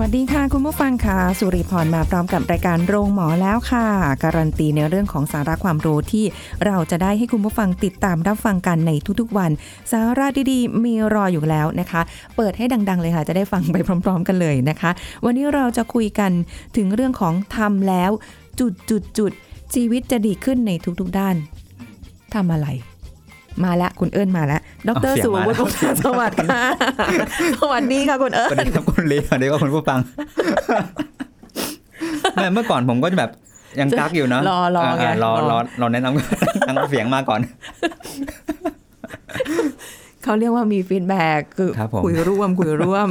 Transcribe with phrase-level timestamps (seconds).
[0.00, 3.86] วัสดีค่ะ คุณผู้ฟังค่ะ สุริพรมาพร้อมกับรายการโรงหมอแล้วค่ะ
[4.22, 6.24] การันตีในเรื่องของสาระความรู้ที่
[6.66, 9.50] เราจะได้ให้คุณผู้ฟังติดตามรับฟังกันในทุกๆวัน
[9.92, 12.00] สาระดีๆ มีรออยู่แล้วนะคะ
[12.36, 14.90] เปิดให้ดัง ๆ เลยค่ะ จะได้ฟังไปพร้อม ๆ กันเลยนะคะ
[15.24, 16.30] วันนี้เราจะคุยกัน
[16.76, 18.10] ถึงเรื่องของทำแล้ว
[18.60, 21.36] จุดจุดจุดๆชีวิตจะดีขึ้นในทุกๆด้าน
[22.34, 22.68] ทำอะไร
[23.64, 26.62] มาแล้วคุณเอิญมาแล้วดเอารเสียงสุวัมาฒแล้วน์วงศ์สวัสดิ์ค่ะ
[27.60, 29.98] สวัสดีค่ะคุณเอิสวัสญดีครับคุณลีสวัสดีครับคุณผู้ฟัง
[32.34, 33.30] แม่เมื่อก่อนผมก็จะแบบ
[33.80, 37.40] ยังกักอยู่เนาะรอรอไงารรออรอรอแนะนำตั้งเสียงมาก่อน
[40.24, 43.08] เขาเรียกว่ามีฟีดแบ็กคือครับผมคุยร่วมคุยร่วม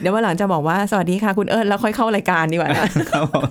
[0.00, 3.44] เดี๋ยววันหลังจะบอกว่าสวัสดีค่ะคุณเอิญแล้วค่อยเข้ารายการดีกว่านะครับผม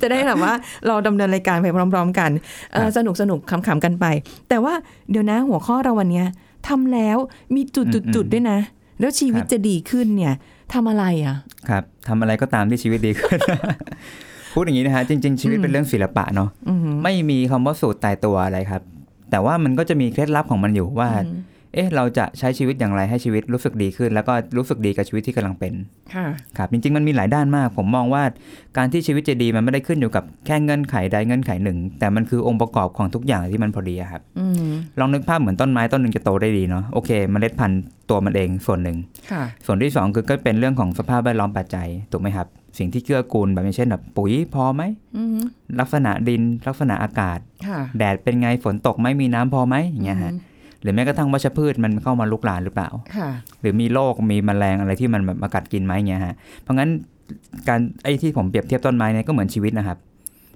[0.00, 0.52] จะได้แบบว่า
[0.86, 2.30] เราดำเนินรายการไปพร้อม ๆ กัน
[2.72, 4.06] เออครับสนุกสนุกขำๆกันไป
[4.48, 4.74] แต่ว่า
[5.10, 6.26] เดี๋ยวนะหัวข้อเราวันเนี้ย
[6.68, 7.16] ทำแล้ว
[7.54, 8.58] มีจุดจุดจุดด้วยนะ
[9.00, 10.34] แล้วชีวิตจะดีขึ้นเนี่ย
[10.74, 11.36] ทำอะไรอะ
[11.68, 13.38] ครับทำอะไรก็ตามที่ชีวิตดีขึ้น
[14.54, 18.82] พูดอย่างนี้นะฮะจริง ๆ ชีวิตเป็นเรื่องศิลปะเนาะอืมไม่มีคำว่าสูตรตายตัวอะไรครับ
[19.30, 21.08] แต่ว่ามันก็จะมีเคล็ดลับของมันอยู่ว่า
[21.78, 25.72] อืมเอ๊ะเราจะใช้ชีวิตอย่างไรให้ชีวิตรู้สึกดีขึ้น แล้วก็รู้สึกดีกับชีวิตที่กำลังเป็น
[26.14, 26.26] ค่ะ
[26.56, 28.22] ครับจริงๆมันมีหลายด้านมาก ผมมองว่า
[28.76, 38.96] การที่ชีวิตจะดีมันไม่ได้ขึ้นอยู่กับแค่เงื่อนไขใดเงื่อนไขหนึ่ง แต่มันคือองค์ประกอบของทุกอย่างที่มันพอดีอะครับอืมลองนึกภาพเหมือนต้นไม้ต้นหนึ่งจะโตได้ดีเนาะโอเคเมล็ดพันธุ์ตัวมันเองส่วนหนึ่ง
[39.32, 42.46] ค่ะส่วนที่สองคือก็เป็นเรื่องของสภาพแวดล้อมปัจจัยถูกไหมครับ
[42.78, 44.82] สิ่งที่เกื้อกูลแบบอย่างเช่นแบบปุ๋ยพอไหม
[45.16, 45.38] อืม
[45.80, 50.32] ลักษณะดินลักษณะอากาศค่ะแดดเป็นไงฝนตกไหมมีน้ำพอไหมอย่างเงี้ยฮะ
[50.82, 53.30] หรือแม้กระทั่งวัชพืชมันเข้ามาลุกลานหรือเปล่าค่ะ
[53.60, 56.90] หรือมีโรคมีแมลงอะไรที่มันแบบมากัดกินไหมเงี้ยฮะเพราะงั้น
[57.68, 59.98] การไอ้ที่ผมเปรียบเทียบต้นไม้เนี่ยก็เหมือนชีวิตนะครับ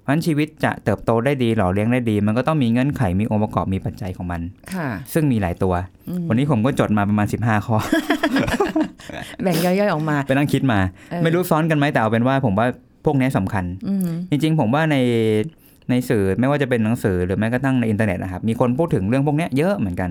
[0.01, 4.41] เพราะฉะนั้นชีวิตจะเติบโตได้ดีหล่อเลี้ยงได้ดี มันก็ต้องมีเงื่อนไขมีองค์ประกอบมีปัจจัยของมัน
[4.75, 5.75] ค่ะ ซึ่งมีหลายตัว
[6.09, 7.77] อืมวันนี้ผมก็จดมาประมาณ 15 ข้อ
[9.43, 10.79] แบ่งย่อยๆออกมาไปนั่งคิดมา
[11.11, 12.67] เออไม่รู้ซ้อนกันไหมแต่เอาเป็นว่าผมว่า
[13.05, 14.97] พวกนี้สำคัญอืมจริงๆ ผมว่าใน
[15.91, 20.11] ในสื่อไม่ว่าจะเป็นหนังสือหรือแม้กระทั่งในอินเทอร์เน็ตนะครับมีคนพูดถึงเรื่องพวกเนี้ยเยอะเหมือนกัน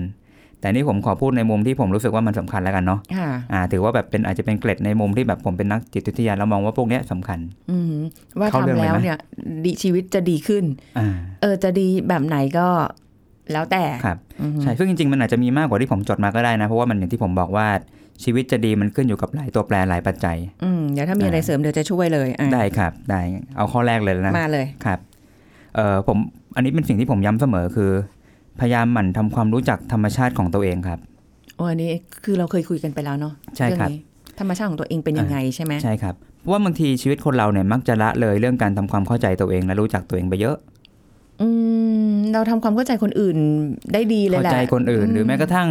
[0.60, 7.38] แต่นี่ผมขอพูดในมุมที่ผมรู้สึกว่ามันสำคัญแล้วกันเนาะค่ะอ่าถือว่าแบบเป็นอาจจะเป็นเกร็ดในมุมที่แบบผมเป็นนักจิตวิทยาแล้วมองว่าพวกเนี้ยสำคัญ
[7.70, 7.94] อืม
[8.40, 9.18] ว่าเข้าเรื่องทำเลยแล้วไหมเนี่ย
[9.64, 10.64] ดีชีวิตจะดีขึ้น
[10.98, 11.08] อ่า
[11.40, 12.66] เออจะดีแบบไหนก็
[13.52, 17.66] แล้วแต่ครับอืมใช่ซึ่งจริงๆ มันอาจจะมีมากกว่าที่ผมจดมาก็ได้นะ เพราะว่ามันอย่างที่ผมบอกว่า
[18.24, 23.20] ชีวิตจะดีมันขึ้นอยู่กับหลายตัวแปรหลายปัจจัย อืมเดี๋ยวถ้ามีอะไรเสริมเดี๋ยวจะช่วยเลยอะได้ครับ ได้
[23.56, 24.98] เอาข้อแรกเลยนะ มาเลย ครับ
[25.74, 26.18] เอ่อผม
[26.56, 27.90] อันนี้เป็นสิ่งที่ผมย้ำเสมอคือ
[28.60, 30.98] พยายามหมั่นทำความรู้จักธรรมชาติของตัวเองครับ
[31.56, 31.90] โอ้อันนี้
[32.24, 34.00] คือเราเคยคุยกันไปแล้วเนาะใช่ครับเองนี้
[34.40, 40.56] ธรรมชาติของตัวเองเป็นยังไงใช่ไหมใช่ครับเพราะว่าบางทีชีวิตคนเราเนี่ยมักจะละเลยเรื่องการทำความเข้าใจตัวเองและรู้จักตัวเองไปเยอะ
[41.40, 41.48] อื
[42.12, 43.36] มเราทำความเข้าใจคนอื่น
[43.92, 45.68] ได้ดีเลยเข้าแหละใจคนอื่น หรือแม้กระทั่ง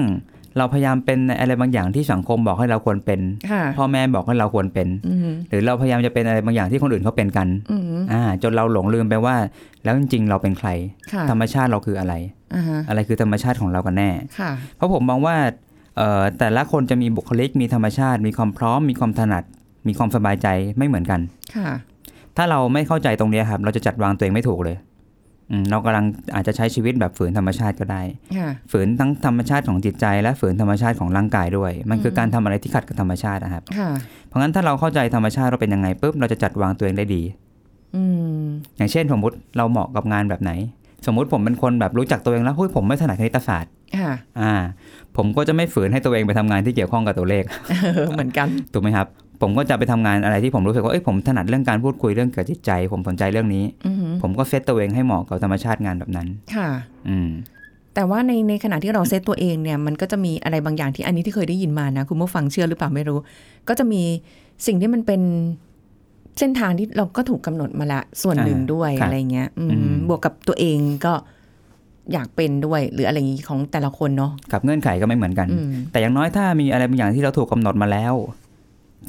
[0.57, 3.19] เราพยายามเป็นอะไรบางอย่างที่สังคมบอกให้เราควรเป็น
[3.51, 9.35] ค่ะพ่อแม่บอกให้เราควรเป็นอืมหรือเราพยายามจะเป็นอะไรบางอย่างที่คนอื่นเขาเป็นกันอืมอ่าจนเราหลงลืมไปว่า
[9.83, 10.69] แล้วจริงๆ เราเป็นใคร
[11.11, 12.13] ค่ะธรรมชาติเราคืออะไร
[12.55, 14.09] อ่าฮะอะไรคือธรรมชาติของเรากันแน่
[14.39, 15.35] ค่ะเพราะผมมองว่า
[15.97, 19.43] เอ่อแต่ละคนจะมีบุคลิกมีธรรมชาติ มีความพร้อม มีความถนัด
[19.87, 20.47] มีความสบายใจ
[20.77, 21.19] ไม่เหมือนกัน
[21.55, 21.69] ค่ะ
[22.37, 24.90] ถ้าเราไม่เข้าใจตรงเนี้ยครับ เราจะจัดวางตัวเองไม่ถูกเลยอืม
[25.69, 28.01] เรากำลังอาจจะใช้ชีวิตแบบฝืนธรรมชาติก็ได้
[28.37, 33.89] ค่ะฝืนทั้งธรรมชาติของจิตใจ และฝืนธรรมชาติของร่างกายด้วย มันคือการทำอะไรที่ขัดกับธรรมชาตินะครับค่ะ
[34.27, 37.21] เพราะงั้นถ้าเราเข้าใจธรรมชาติเราเป็นยังไงปุ๊บเราจะจัดวางตัวเองได้ดี
[37.95, 38.03] อื
[38.41, 38.43] ม
[38.77, 40.51] อย่างเช่นสมมติเราเหมาะกับงานแบบไหน
[41.05, 44.53] สมมุติผมเป็นคนแบบรู้จักตัวเองแล้วเฮ้ยผมไม่ถนัดคณิตศาสตร์ค่ะอ่า
[45.17, 47.43] ผมก็จะไม่ฝืนให้ตัวเองไปทำงานที่เกี่ยวข้องกับตัวเลข
[47.95, 49.07] เออเหมือนกันถูกไหมครับ
[49.41, 56.69] ผมก็จะไปทำงานอะไรที่ผมรู้สึกว่าเอ้ยผมถนัดเรื่องการพูดคุยเรื่องเกี่ยวกับจิตใจ ผมสนใจเรื่องนี้อือหือผมก็เซตตัวเองให้เหมาะกับธรรมชาติงานแบบนั้น ค่ะ
[57.09, 57.29] อืม
[57.95, 63.19] แต่ว่าในในขณะที่เราเซตตัวเองเนี่ยมันก็จะมีอะไรบางอย่างที่อันนี้ที่เคยได้ยินมานะ คุณผู้ฟังเชื่อหรือเปล่าไม่รู้
[63.67, 64.01] ก็จะมี
[64.67, 65.21] สิ่งที่มันเป็น
[66.39, 71.13] เส้นทางที่เราก็ถูกกำหนดมาละส่วนหนึ่งอ่าด้วยครับอะไรเงี้ยอืมอืมบวกกับตัวเองก็
[72.13, 78.13] อยากเป็นด้วยหรืออะไรอย่างงี้ของแต่ละคนเนาะกับเงื่อนไขก็ไม่เหมือนกันอืมแต่อย่างน้อยถ้ามีอะไรบางอย่างที่เราถูกกาหนดมาแล้ว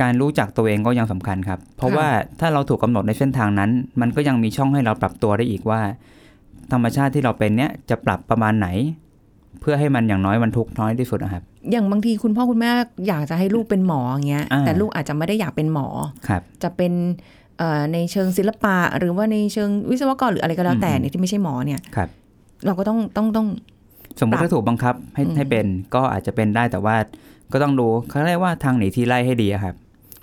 [0.00, 2.09] การรู้จักตัวเองก็ยังสำคัญครับ เพราะค่ะว่า
[2.41, 5.81] ถ้าเราถูกกาหนดในเส้นทางนั้น มันก็ยังมีช่องให้เราปรับตัวได้อีกว่า
[6.73, 8.69] ธรรมชาติที่เราเป็นเนี้ยจะปรับประมาณไหน
[9.61, 12.71] เพื่อให้มันอย่างน้อยมันทุกข์น้อยที่สุดนะครับ อย่างบางทีคุณพ่อคุณแม่
[13.09, 15.87] อยากจะให้ลูกเป็นหมออย่างเงี้ยอ่าแต่ลูกอาจจะไม่ได้อยากเป็นหมอ
[16.29, 16.93] ครับจะเป็น
[17.59, 22.09] เอ่อในเชิงศิลปะ หรือว่าในเชิงวิศวกรหรืออะไรก็แล้วแต่อืมเนี่ยที่ไม่ใช่หมอเนี่ยครับ
[22.67, 23.47] เราก็ต้องต้องต้อง
[24.21, 26.97] สมมติปรับถ้าถูกบังคับให้อืมให้เป็นก็อาจจะเป็นได้แต่ว่า
[27.52, 29.75] ก็ต้องดูเขาเรียกว่าทางหนีทีไล่ให้ดีอะครับ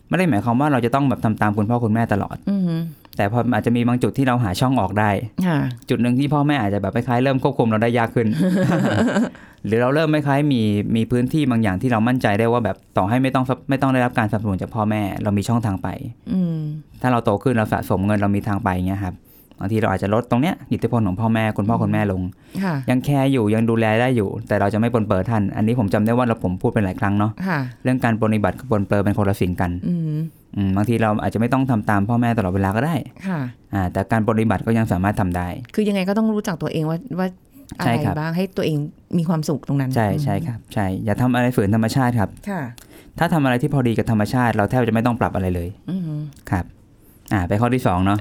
[0.08, 2.80] ไม่ได้หมายความว่าเราจะต้องแบบทำตามคุณพ่อคุณแม่ตลอดอืม
[3.18, 5.10] แต่พออาจจะมีบางจุดที่เราหาช่องออกได้
[5.48, 5.60] ค่ะ
[5.90, 8.28] จุดหนึ่งที่พ่อแม่อาจจะแบบคล้ายๆเริ่มควบคุมเราได้ยากขึ้น
[9.66, 10.62] หรือเราเริ่มไม่คล้ายมี
[10.96, 15.88] มีพื้นที่บางอย่างที่เรามั่นใจได้ว่าแบบต่อให้ไม่ต้องไม่ต้องได้รับการสนับสนุนจากพ่อแม่ เรามีช่องทางไป
[16.32, 16.60] อืม
[17.02, 19.16] ถ้าเราโตขึ้นเราสะสมเงินเรามีทางไปเงี้ยครับ
[19.60, 22.22] บางทีเราอาจจะลดตรงเนี้ยอิทธิพลของพ่อแม่คุณพ่อคุณแม่ลง
[22.64, 30.20] ค่ะยังแคร์อยู่ยังดูแลได้อยู่ แต่เราจะไม่ปนเปื้อท่าน อันนี้ผมจำได้ว่าเราผมพูดไปหลายครั้งเนาะค่ะเรื่องการปฏิบัติกับปนเปื้อเป็นคนละสิ่งกันอืม
[30.56, 32.96] อืมบางทีเราอาจจะไม่ต้องทำตามพ่อแม่ตลอดเวลาก็ได้
[33.28, 33.40] ค่ะ
[33.74, 37.28] อ่าแต่การปฏิบัติก็ยังสามารถทำได้ คือยังไงก็ต้องรู้จักตัวเองว่าว่า
[37.80, 38.78] อะใช่ไรครับบ้างให้ตัวเอง
[39.18, 42.62] มีความสุขตรงนั้น ใช่ใช่ครับใช่อย่าทำอะไรฝืนธรรมชาติครับ ค่ะ
[43.20, 46.02] ถ้าทำอะไรที่พอดีกับธรรมชาติ เราแทบจะไม่ต้องปรับอะไรเลยอืม
[46.52, 46.66] ครับ
[47.34, 48.18] อ่าไปข้อที่สองเนาะ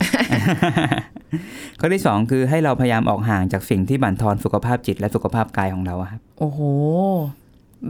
[1.81, 6.61] ข้อที่สองคือให้เราพยายามออกห่างจากสิ่งที่บั่นทอนสุขภาพจิตและสุขภาพกายของเราอะครับโอ้โห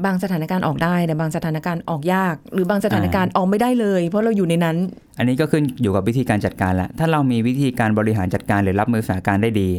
[0.04, 4.76] บางสถานการณ์ออกได้แต่บางสถานการณ์ออกยาก หรือบางสถานการณ์ออกไม่ได้เลย เพราะเราอยู่ในนั้น
[5.18, 9.70] อันนี้ก็ขึ้นอยู่กับวิธีการจัดการละถ้าเรามีวิธีการบริหารจัดการหรือรับมือสถานการณ์ได้ดี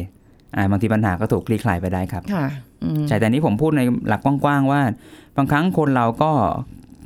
[0.56, 2.46] อ่าบางทีปัญหาก็ถูกคลี่คลายไปได้ครับค่ะ
[2.84, 4.80] อืมใช่แต่นี้ผมพูดในหลักกว้างๆว่า
[5.36, 6.30] บางครั้งคนเราก็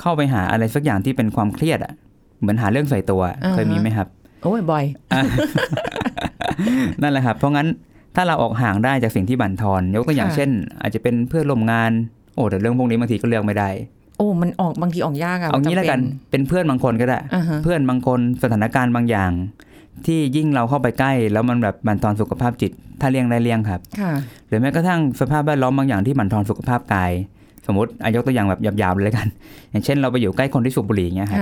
[0.01, 1.93] เข้าไปหาอะไรสักอย่างที่เป็นความเครียดอะ
[2.41, 3.23] เหมือนหาเรื่องใส่ตัว
[3.55, 4.09] เคยมีไหมครับ
[4.45, 4.85] โอ้ยบ่อย
[7.03, 7.69] นั่นแหละครับ เพราะงั้น
[8.17, 10.51] ถ้าเราออกห่างได้จากสิ่งที่บั่นทอน ยกตัวอย่างค่ะเช่น
[10.83, 11.91] อาจจะเป็นเพื่อนร่วมงาน
[12.35, 13.69] โอ้แต่เรื่องพวกนี้บางทีก็เลือกไม่ได้
[14.19, 16.01] โอ้มันออกบางทีออกยากอะเอางี้จำแล้วกัน
[16.31, 19.31] เป็นเพื่อนบางคนก็ได้อ่าฮะเพื่อนบางคนสถานการณ์บางอย่าง
[20.07, 24.13] ที่ยิ่งเราเข้าไปใกล้ แล้วมันแบบบั่นทอนสุขภาพจิต ถ้าเลี่ยงได้เลี่ยงครับค่ะ
[24.49, 27.13] หรือแม้กระทั่งสภาพแวดล้อมบางอย่างที่บั่นทอนสุขภาพกาย
[27.67, 29.27] สมมติอายกตัวอย่างแบบหยาบๆเลยกัน
[29.71, 31.41] อย่างเช่น เราไปอยู่ใกล้คนที่สูบบุหรี่เงี้ยครับ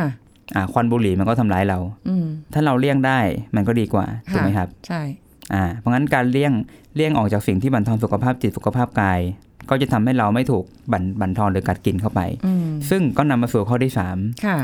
[0.55, 1.79] ค่ะอ่าควันบุหรี่มันก็ทำร้ายเรา
[2.09, 3.19] อืมถ้าเราเลี่ยงได้
[3.57, 5.03] มันก็ดีกว่าถูกไหมครับ ใช่
[5.55, 6.53] อ่าเพราะงั้นการเลี่ยง
[6.97, 9.21] เลี่ยงออกจากสิ่งที่บั่นทอนสุขภาพจิตสุขภาพกาย
[9.71, 14.09] ก็จะทำให้เราไม่ถูกบั่นบั่นทอนหรือกัดกินเข้าไปอืมซึ่งก็นำมาสู่ข้อที่ค่ะ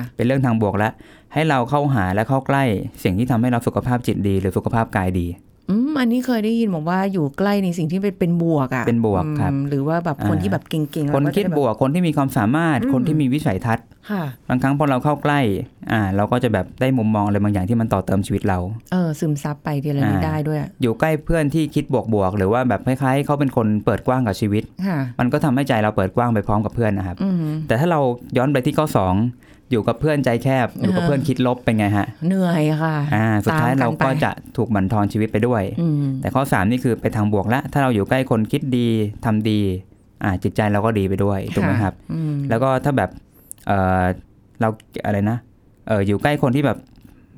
[0.04, 0.92] 3เป็นเรื่องทางบวกแล้ว
[1.34, 2.64] ให้เราเข้าหาและเข้าใกล้
[3.04, 5.26] สิ่งที่ทำให้เราสุขภาพจิตดี หรือสุขภาพกายดี
[5.70, 15.40] อืมอันนี้เคยได้ยินบอกว่าอยู่ใกล้ในสิ่งที่เป็นเป็นบวกอะเป็นบวกครับอืมหรือว่าแบบคนอ่าที่แบบเก่งๆคนแล้วก็คิดจะบวกคนที่มีความสามารถอืมคนที่มีวิสัยทัศน์ค่ะบางครั้งพอเราเข้าใกล้
[15.92, 18.58] อ่าเราก็จะแบบได้มุมมองอะไรบางอย่างที่มันต่อเติมชีวิตเรา
[18.92, 21.84] เออซึมซับไปทีละนิดอ่าได้ด้วย อยู่ใกล้เพื่อนที่คิด
[22.14, 27.36] บวกๆหรือว่าแบบคล้ายๆเขาเป็นคนเปิดกว้างกับชีวิตค่ะมันก็ทำให้ใจเราเปิดกว้างไปพร้อมกับเพื่อนนะครับอืม
[27.68, 28.00] แต่ถ้าเรา
[28.36, 29.14] ย้อนไปที่ข้อสอง
[29.70, 38.88] อยู่กับเพื่อนใจแคบ อยู่กับอ่าเพื่อนคิดลบเป็นไงฮะ เหนื่อยค่ะอ่าสุดท้ายตามกันเราก็ไปจะถูกบั่นทอนชีวิตไปด้วยอืมแต่ข้อ 3 นี่คือไปทางบวกแล้วถ้าเราอยู่ใกล้คนคิดดี
[39.24, 39.60] ทำดี
[40.24, 43.10] อ่าจิตใจเราก็ดีไปด้วยถูกไหมครับอืมแล้วก็ถ้าแบบ
[43.66, 44.02] เออ
[44.60, 44.68] เรา
[45.06, 45.38] อะไรนะ
[45.88, 46.78] เอออยู่ใกล้คนที่แบบ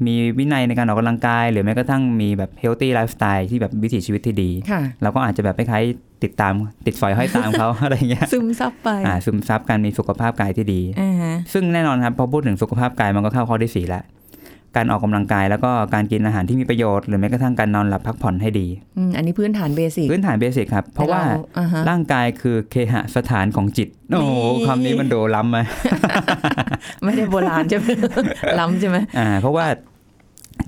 [0.06, 6.52] มีวินัยในการออกกำลังกาย หรือแม้กระทั่งมีแบบ healthy lifestyle ที่แบบวิถีชีวิตที่ดีค่ะเราก็อาจจะแบบคล้ายๆติดตาม
[6.86, 14.04] ติดสอยห้อยตามเขาอะไรอย่างเงี้ยซึมซับไปอ่าซึมซับการมีสุขภาพกายที่ดีอ่าฮะซึ่งแน่นอนครับพอพูดถึงสุขภาพกายมันก็เข้าข้อที่สี่แล้ว
[14.76, 18.66] การออกกำลังกายแล้วก็การกินอาหารที่มีประโยชน์หรือแม้กระทั่งการนอนหลับพักผ่อนให้ดี
[18.98, 25.58] อืมอันนี้พื้นฐาน basicพื้นฐาน basic ครับ เพราะว่าแต่อ่าฮะร่างกายคือเคหสถานของจิต โอ้โหนี่คำนี้มันโดล้ำไหม
[27.04, 27.86] ไม่ได้โบราณใช่ไหม
[28.58, 29.66] ล้ำใช่ไหมอ่าเพราะว่า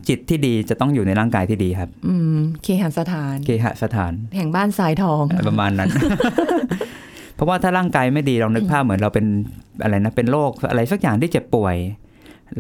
[0.09, 5.89] จิตที่ดีจะต้องอยู่ในร่างกายที่ดีครับ อืมเคหัสถาน เคหสถาน แห่งบ้านสายทองอะไรประมาณนั้น
[7.35, 9.27] เพราะว่าถ้าร่างกายไม่ดีเรานึกภาพเหมือนเราเป็น
[9.83, 11.77] อะไรนะเป็นโรคอะไรสักอย่างที่เจ็บป่วย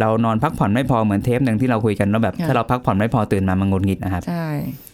[0.01, 4.47] เรานอนพักผ่อนไม่พอเหมือนเทปหนึ่งที่เราคุยกันว่าแบบค่ะถ้าเราพักผ่อนไม่พอตื่นมามันงุนงิดนะครับใช่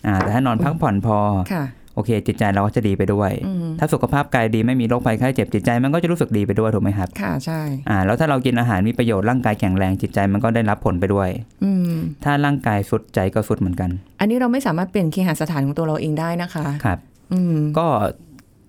[0.07, 1.19] อ่าแต่ถ้านอนพักผ่อนพอ
[1.53, 1.65] ค่ะ
[1.99, 11.29] โอเค จิตใจเราก็จะดีไปด้วยอืมถ้าสุขภาพกายดีไม่มีโรคภัยไข้เจ็บจิตใจมันก็จะรู้สึกดีไปด้วยถูกไหมครับค่ะใช่อ่าแล้วถ้าเรากินอาหารมีประโยชน์ร่างกายแข็งแรงจิตใจมันก็ได้รับผลไปด้วย
[11.65, 13.91] อืมถ้าร่างกายสุดใจก็สุดเหมือนกัน
[14.21, 16.99] อันนี้เราไม่สามารถเปลี่ยนเคหสถานของตัวเราเองได้นะคะครับ
[17.33, 17.87] อืมก็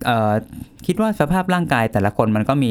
[0.06, 0.32] เอ่อ
[0.86, 2.70] คิดว่าสภาพร่างกายแต่ละคนมันก็มี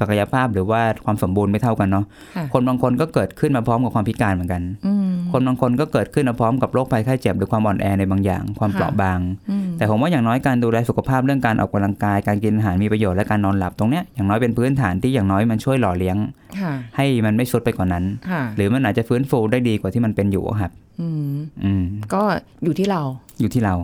[0.00, 2.04] ศักยภาพหรือว่าความสมบูรณ์ไม่เท่ากันเนาะ
[2.36, 9.18] ค่ะคนบางคนก็เกิดขึ้นมาพร้อมกับความพิการเหมือนกันอืมคนบางคนก็เกิดขึ้นมาพร้อมกับโรคภัยไข้เจ็บหรือความอ่อนแอในบางอย่าง ความค่ะเปราะบาง
[9.50, 16.16] อืม แต่ผมว่าอย่างน้อยการดูแลสุขภาพเรื่องการออกกำลังกาย การกินอาหารมีประโยชน์และการนอนหลับตรงเนี้ยอย่างน้อยเป็นพื้นฐานที่อย่างน้อยมันช่วยหล่อเลี้ยง
[16.60, 20.70] ค่ะให้มันไม่สุดไปกว่านั้นค่ะหรือมันอาจจะฟื้นฟูได้ดีกว่าที่มันเป็นอยู่ครับ
[21.00, 21.34] อืม
[21.64, 21.82] อืม
[22.14, 22.22] ก็
[22.64, 23.02] อยู่ที่เรา
[23.40, 23.74] อยู่ที่เรา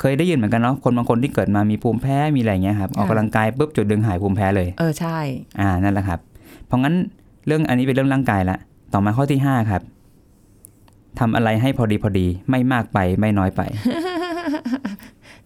[0.00, 5.18] เคยได้ยินเหมือนกันเนาะคนบางคนที่เกิดมามีภูมิแพ้มีอะไรเงี้ยครับออกกำลังกายปุ๊บจุดดึงหายภูมิแพ้เลย เออใช่
[5.60, 6.18] อ่านั่นแหละครับ
[6.66, 6.94] เพราะงั้น
[7.46, 8.58] เรื่องอันนี้เป็นเรื่องร่างกายละ
[8.92, 9.82] ต่อมาข้อที่ห้าครับ
[11.18, 13.62] ทำอะไรให้พอดีพอดีไม่มากไปไม่น้อยไป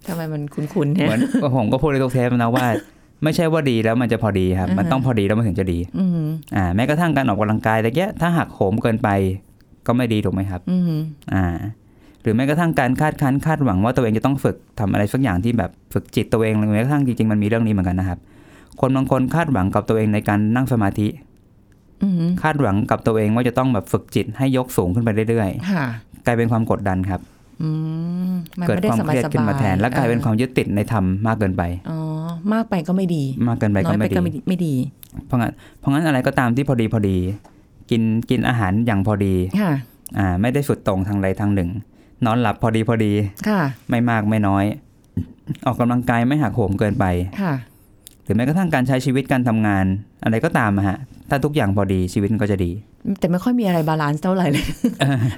[0.09, 1.21] ทำไมมันคุ้นๆเนี่ยเหมือน
[1.57, 2.67] ผมก็พูดในทุกเทปนะว่า
[3.25, 9.09] ไม่ใช่ว่าดีแล้วมันจะพอดีครับ มันอ่าฮะต้องพอดีแล้วมันถึงจะดีอืมอ่า แม้กระทั่งการออกกำลังกายแต่แกถ้าหักโหมเกินไป
[9.87, 10.93] ก็ไม่ดีถูกไหมครับอืม
[11.35, 11.45] อ่า
[12.23, 18.19] หรือแม้กระทั่งการคาดคั้นคาดหวังว่าตัวเองจะต้องฝึกทำอะไรสักอย่างที่แบบฝึกจิตตัวเองหรือแม้กระทั่งจริงๆมันมีเรื่องนี้เหมือนกันนะครับ
[18.81, 21.09] คนบางคนคาดหวังกับตัวเองในการนั่งสมาธิ
[22.03, 27.38] อืมคาดหวังกับตัวเองว่าจะต้องแบบฝึกจิตให้ยกสูงขึ้นไปเรื่อยค่ะๆกลายเป็นความกดดันครับอืมมัน
[28.67, 31.99] เกิดไม่ได้ความสเคบายรียดสขึ้นบายมาแทน และกลายเป็นความยึดติดในธรรมมากเกินไปอ๋อ
[32.53, 34.75] มากไปก็ไม่ดี มากเกินไปน้ก็อยไปไม่ก็ดีไม่ดีไม่ดี
[35.27, 37.17] เพราะงั้นเพราะงั้นอะไรก็ตามที่พอดีพอดี
[37.91, 39.73] กินกินอาหารอย่างพอดีค่ะ
[40.19, 41.71] อ่า ไม่ได้สุดตรงทางใดทางหนึ่ง
[42.25, 43.13] นอนหลับพอดีพอดี
[43.49, 43.61] ค่ะ
[43.91, 44.65] ไม่มากไม่น้อย
[45.67, 47.05] ออกกำลังกายไม่หักโหมเกินไป
[47.41, 47.55] ค่ะ
[48.25, 49.87] หรือแม้กระทั่งการใช้ชีวิตการทำงาน
[50.25, 50.99] อะไรก็ตามอะฮะ
[51.31, 52.71] ถ้าทุกอย่างพอดีชีวิตมันก็จะดี
[53.19, 54.67] แต่ไม่ค่อยมีอะไร balance เท่าไหร่เลย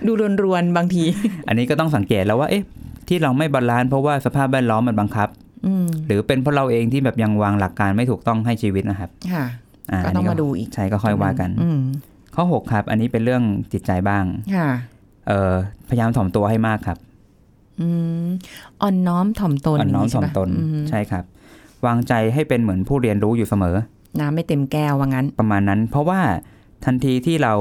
[0.06, 1.04] ดูรวนๆบางที
[1.49, 2.64] อันนี้ก็ต้องสังเกตแล้วว่า เอ๊ะ
[3.08, 5.28] ที่เราไม่ balance เพราะว่าสภาพแวดล้อมมันบังคับ
[5.66, 9.44] อืมหรือเป็นเพราะเราเองที่แบบยังวางหลักการไม่ถูกต้องให้ชีวิตนะครับ ค่ะ
[9.90, 11.80] อ่าก็ต้องนนี้มาดูอีกใช่ก็ค่อยว่ากันอืม
[12.34, 14.25] ข้อ6ครับ อันนี้เป็นเรื่องจิตใจบ้าง
[14.56, 14.68] ค่ะ
[15.28, 15.54] เออ
[15.88, 16.99] พยายามถ่อมตัวให้มากครับ
[17.80, 17.88] อื
[18.25, 18.26] ม
[18.82, 21.25] อ่อนน้อมถ่อมตนอ่อนน้อมย่างถ่อมใช่ปะตนอืมใช่ครับ
[21.87, 23.76] วางใจให้เป็นเหมือนผู้เรียนรู้อยู่เสมอ
[24.18, 26.20] น้ำไม่เต็มแก้วว่างั้น ประมาณนั้น เพราะว่า
[26.84, 27.54] ทันทีที่เรา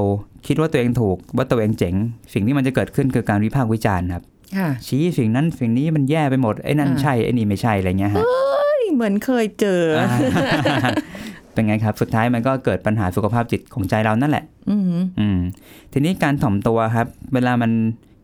[0.46, 1.94] คิดว่าตัวเองถูก ว่าตัวเองเจ๋ง
[2.32, 4.24] สิ่งที่มันจะเกิดขึ้นคือการวิพากษ์วิจารณ์ครับ
[4.56, 8.24] ค่ะชี้สิ่งนั้นสิ่งนี้มันแย่ไปหมดไอ้นั่นอ่าใช่ไอ้นี่ไม่ใช่อะไรเงี้ยฮะ
[8.94, 10.08] เหมือนเคยเจออา
[11.52, 14.82] เป็นไงครับ สุดท้ายมันก็เกิดปัญหาสุขภาพจิตของใจเรานั่นแหละอืม
[15.20, 15.38] อืม
[15.92, 17.70] ทีนี้การถ่อมตัวครับ เวลามัน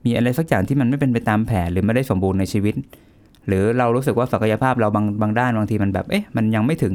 [0.06, 2.74] มีอะไรสักอย่างที่มันไม่เป็นไปตามแผนหรือไม่ได้สมบูรณ์ในชีวิต
[3.46, 6.94] หรือเรารู้สึกว่าศักยภาพเราบางบางด้านบางทีมันแบบ เอ๊ะมันยังไม่ถึง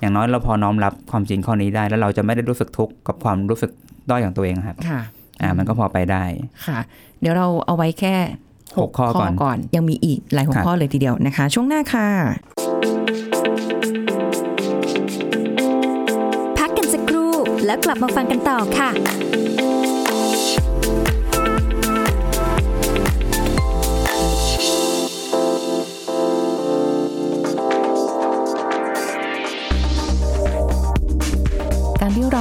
[0.00, 3.70] อย่างน้อยเราพอน้อมรับความจริงข้อนี้ได้ แล้วเราจะไม่ได้รู้สึกทุกข์กับความรู้สึก
[4.10, 5.00] ด้อยของตัวเองครับค่ะ
[5.40, 6.24] อ่ามันก็พอไปได้
[6.66, 6.78] ค่ะ
[7.20, 8.14] เดี๋ยวเราเอาไว้แค่
[8.78, 12.08] หกข้อก่อนก่อน ยังมีอีกหลายหัวครับข้อเลยทีเดียวนะคะ ช่วงหน้าค่ะ
[16.58, 17.32] พักกันสักครู่
[17.66, 18.90] แล้วกลับมาฟังกันต่อค่ะ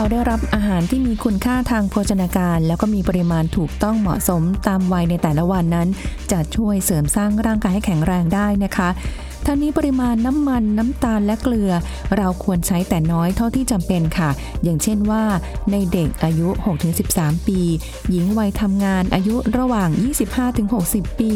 [0.04, 5.88] เราได้รับอาหารที่มีคุณค่าทางโภชนาการ แล้วก็มีปริมาณถูกต้องเหมาะสมตามวัยในแต่ละวันนั้น
[6.32, 8.90] จะช่วยเสริมสร้างร่างกายให้แข็งแรงได้นะคะ
[9.48, 11.72] ทั้งนี้ปริมาณน้ำมันน้ำตาลและเกลือ
[12.18, 14.30] เราควรใช้แต่น้อยเท่าที่จำเป็นค่ะ
[14.64, 15.24] อย่างเช่นว่า
[15.72, 16.48] ในเด็กอายุ
[16.98, 17.60] 6-13 ปี
[18.10, 19.90] หญิงวัยทำงานอายุระหว่าง
[20.54, 21.32] 25-60 ปี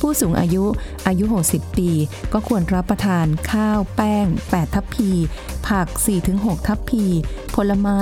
[0.00, 0.64] ผู้สูงอายุ
[1.06, 1.90] อายุ 60 ปี
[2.32, 5.10] ก็ควรรับประทานข้าวแป้ง 8 ทัพพี
[5.68, 5.86] ผัก
[6.26, 7.04] 4-6 ทัพพี
[7.54, 7.96] ผลไม้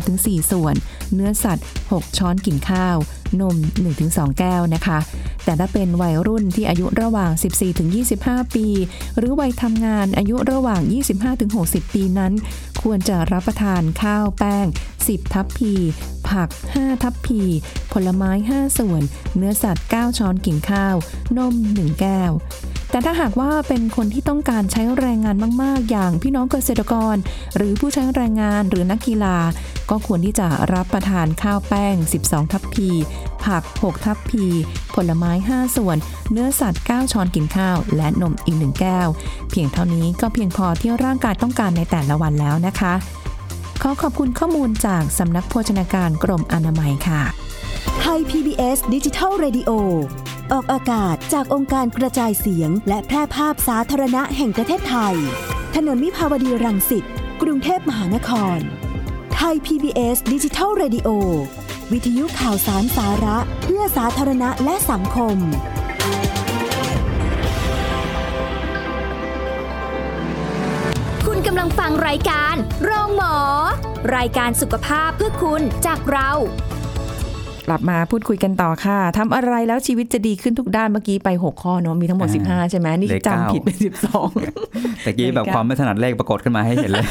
[0.00, 0.74] 3-4 ส่วน
[1.14, 2.96] เนื้อสัตว์ 6 ช้อนกินข้าว
[3.40, 3.56] นม
[3.96, 4.98] 1-2 แก้วนะคะ
[5.44, 7.30] แต่ถ้าเป็นวัยรุ่นที่อายุระหว่าง
[7.92, 8.66] 14-25 ปี
[9.18, 10.80] หรือวัยทำงานอายุระหว่าง
[11.38, 12.32] 25-60 ปีนั้น
[12.82, 14.66] ควรจะรับประทานข้าวแป้ง
[15.00, 15.72] 10 ทัพพี
[16.28, 17.40] ผัก 5 ทัพพี
[17.92, 19.02] ผลไม้ 5 ส่วน
[19.36, 20.96] เนื้อสัตว์ 9 ช้อนกินข้าว
[21.36, 22.32] นม 1 แก้ว
[22.90, 27.16] แต่ถ้าหากว่าเป็นคนที่ต้องการใช้แรงงานมาก ๆ อย่างพี่น้องเกษตรกร
[27.56, 29.36] หรือผู้ใช้แรงงานหรือนักกีฬา
[29.90, 32.88] ก็ควรที่จะรับประทานข้าวแป้ง 12 ทัพพี
[33.44, 34.44] ผัก 6 ทัพพี
[34.94, 35.96] ผลไม้ 5 ส่วน
[36.30, 39.08] เนื้อสัตว์ 9 ช้อนกินข้าว และนมอีก 1 แก้ว
[39.50, 42.94] เพียงเท่านี้ก็เพียงพอที่ร่างกายต้องการในแต่ละวันแล้วนะคะ
[43.82, 47.22] ขอขอบคุณข้อมูลจากสำนักโภชนาการกรมอนามัยค่ะ
[48.00, 49.70] ไทย PBS ดิจิทัล Radio
[50.52, 55.14] ออกอากาศจากองค์การกระจายเสียง และแพร่ภาพสาธารณะแห่งประเทศไทย
[55.74, 57.04] ถนนมิภาวดีรังสิต
[57.42, 58.58] กรุงเทพมหานคร
[59.36, 61.08] ไทย PBS ดิจิทัล Radio
[61.92, 65.36] วิทยุข่าวสารสาระ เพื่อสาธารณะและสังคม
[71.26, 73.36] คุณกำลังฟังรายการโรงหมอ
[74.16, 76.30] รายการสุขภาพเพื่อคุณจากเรา
[77.66, 83.76] กลับมาพูดคุยกันต่อค่ะทำอะไรแล้วชีวิตจะดีขึ้นทุกด้านเมื่อกี้ไป 6 ข้อเนาะมีทั้งหมดอ่า15 ใช่ไหมนี่เลขเก้าจำผิดเป็น
[85.04, 87.06] แต่กี้แบบความไม่ถนัดเลขปรากฏขึ้นมาให้เห็นเลย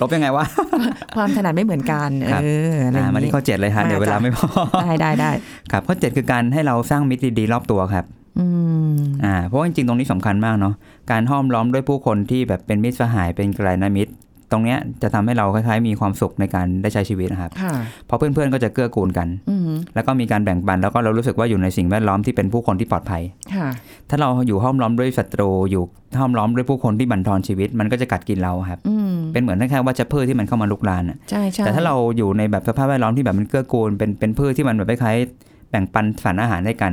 [0.00, 0.44] ลบยังไงวะ
[0.80, 4.48] 12ความถนัดไม่เหมือนกันครับเอออะไรออ่าย่างมาที่นี้ข้อเจ็ดเลยฮะเดี๋ยวเวลาไม่พอ
[4.82, 5.30] ได้ได้ได้
[5.72, 8.04] ครับข้อเจ็ดคือการให้เราสร้างมิตรดีๆรอบตัวครับ
[8.38, 8.46] อื
[8.90, 10.74] มอ่าเพราะว่าจริงๆตรงนี้สำคัญมากเนาะ
[11.10, 14.12] การห้อมล้อมด้วยผู้คนที่แบบเป็นมิตรสหายเป็นกัลยาณมิตร
[14.52, 17.74] ตรงเนี้ยจะทำให้เราคล้ายๆ มีความสุขในการได้ใช้ชีวิตนะครับค่ะ
[18.06, 23.22] เพราะเพื่อนๆก็จะเกื้อกูลกันอืมแล้วก็มีการแบ่งปัน แล้วก็เรารู้สึกว่าอยู่ในสิ่งแวดล้อมที่เป็นผู้คนที่ปลอดภัย
[23.54, 23.68] ค่ะ
[24.10, 25.82] ถ้าเราอยู่ห้อมล้อมด้วยศัตรูอยู่
[26.20, 36.92] ห้อมล้อมด้วยผู้คนที่บั่นทอนชีวิต มันก็จะกัดกินเราครับอืมเป็นเหมือนคล้ายๆว่าจะพืชที่มันเข้ามาลุกลานอะใช่ใช่แต่ถ้าเราอยู่ในแบบสภาพแวดล้อมที่แบบมันเกื้อกูลเป็นเป็นพืชที่มันแบบคล้ายๆแบ่งปันสารอาหารให้กัน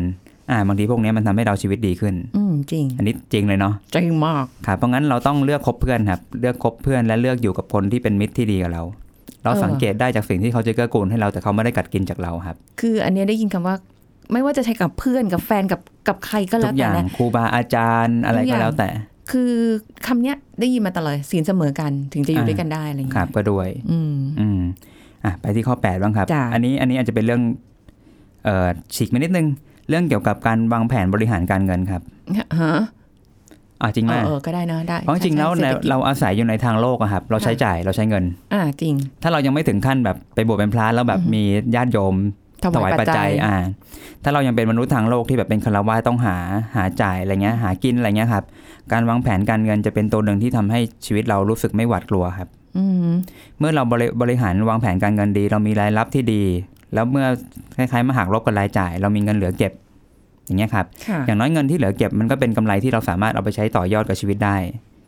[0.49, 8.83] อ่าบางทีพวกเนี้ยมันทำให้เราชีวิตดีขึ้น อืมจริง อันนี้จริงเลยเนาะจริงมากครับเพราะงั้นเราต้องเลือกคบเพื่อนครับ เลือกคบเพื่อนและเลือกอยู่กับคนที่เป็นมิตรที่ดีกับเรา
[9.43, 13.75] เราเออสังเกตได้จากสิ่งที่เขาจะเกื้อกูลให้เราแต่เขาไม่ได้กัดกินจากเราครับ คืออันเนี้ยได้ยินคำว่า
[14.31, 18.89] ไม่ว่าจะใช้กับเพื่อนกับแฟนกับกับใครก็ทุแล้วกอแต่ย่างนะครูบาอาจารย์อะไรทุกอก็ย่างแล้วแต่
[19.31, 19.53] คือ
[20.07, 24.61] คำเนี้ยได้ยินมาตลอดศีลเสมอกันถึงจะอยู่อ่าด้วยกันได้อะไรอย่างครัเงี้บยก็ด้วย อืมอืม
[25.25, 27.41] อะไปที่ข้อ8บ้างครับจ้ะอันนี้อันนี้อาจจะเป็นเรื่อง
[28.45, 29.47] เอ่อฉีกไปนิดนึง
[29.91, 32.01] เรื่องเกี่ยวกับการวางแผนบริหารการเงินครับ
[32.59, 32.73] ฮะ
[33.81, 38.93] อะจริงไหมเออเออก็ได้นะได้เพราะจริงๆแล้วใช่เนี่ยศษฐกิจเราอาศัยอยู่ในทางโลกอะครับ เราใช้จ่ายเราใช้เงิน อ่าจริง
[39.23, 41.43] ถ้าเรายังไม่ถึงขั้นแบบไปบวชเป็นพระแล้วแบบอือฮึมี
[41.75, 42.15] ญาติโยม
[42.75, 43.55] ถวายปัจจัยอ่า
[44.23, 46.35] ถ้าเรายังเป็นมนุษย์ทางโลกที่แบบเป็นคารวะต้องหา
[46.75, 48.43] หาจ่ายอะไรเงี้ย หากินอะไรเงี้ยครับ
[48.91, 53.11] การวางแผนการเงินจะเป็นตัวหนึ่งที่ทำให้ชีวิตเรารู้สึกไม่หวาดกลัวครับอืม
[53.59, 56.43] เมื่อเราบริบริหารวางแผนการเงินดี เรามีรายรับที่ดี
[56.93, 57.27] แล้วเมื่อ
[57.77, 59.73] คล้ายๆมาหักลบกับรายจ่าย เรามีเงินเหลือเก็บ
[60.45, 64.57] อย่างเงี้ยครับค่ะอย่างน้อยเงินที่เหลือเก็บมันก็เป็นกำไรที่เราสามารถเอาไปใช้ต่อยอดกับชีวิตได้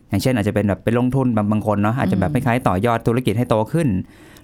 [0.10, 3.88] อย่างเช่น อาจจะเป็นแบบไปลงทุนบางบางคนเนาะอาจจะแบบคล้ายๆต่อยอดธุรกิจให้โตขึ้น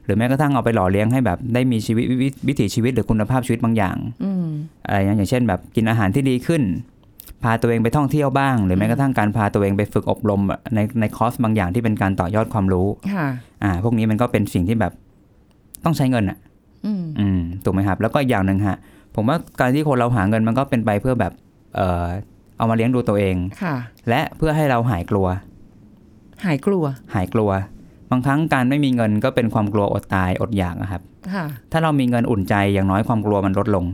[0.05, 4.45] หรือแม้กระทั่งเอาไปหล่อเลี้ยงให้แบบได้มีชีวิตวิวิถีชีวิตหรือคุณภาพชีวิตบางอย่างอืม
[4.85, 6.61] อะไรอย่างอย่างเช่น แบบกินอาหารที่ดีขึ้น
[7.43, 10.41] พาตัวเองไปท่องเที่ยวบ้าง หรือแม้กระทั่งการพาตัวเองไปฝึกอบรม
[10.75, 13.25] ในในคอร์สบางอย่างที่เป็นการต่อยอดความรู้ ค่ะ
[13.63, 14.93] อ่า พวกนี้มันก็เป็นสิ่งที่แบบ
[15.85, 16.37] ต้องใช้เงินอะ
[16.85, 18.77] อืมอืมถูกไหมครับ แล้วก็อีกอย่างหนึ่งฮะ
[19.15, 21.33] ผมว่าการที่คนเราหาเงินมันก็เป็นไปเพื่อแบบ
[21.75, 22.05] เออ
[22.57, 23.75] เอามาเลี้ยงดูตัวเองค่ะ
[24.09, 25.27] และเพื่อให้เราหายกลัว
[26.45, 26.83] หายกลัว
[27.15, 27.49] หายกลัว
[28.11, 31.01] บางครั้งการไม่มีเงินก็เป็นความกลัวอดตายอดอยากอะครับ
[31.33, 33.85] ค่ะถ้าเรามีเงินอุ่นใจอย่างน้อยความกลัวมันลดลง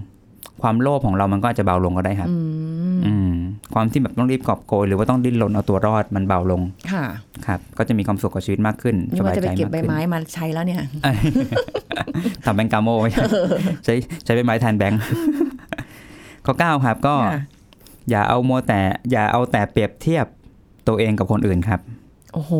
[0.61, 2.35] ความโลภของเรามันก็อาจจะเบาลงก็ได้ครับ อื
[2.95, 3.34] มอืม
[3.73, 7.05] ความที่แบบต้องรีบกอบโกยหรือว่าต้องดิ้นรนเอาตัวรอดมันเบาลง ค่ะ
[7.45, 10.81] ครับ ก็จะมีความสุขกับชีวิตมากขึ้นนี่สว่าบายจะใจไปเก็บมากใบขึ้นไม้มาใช้แล้วเนี่ย
[12.45, 13.23] ทำแบงก์กาโมไม่ใช่
[13.85, 13.93] ใช้
[14.25, 15.01] ใช้ใบไม้แทนแบงก์
[16.45, 17.41] ข้อเก้าครับก็ค่ะ
[18.09, 18.79] อย่าเอาโมวแต่
[19.11, 20.25] อย่าเอาแต่เปรียบเทียบ
[20.87, 21.79] ตัวเองกับคนอื่นครับ
[22.33, 22.53] โอ้โห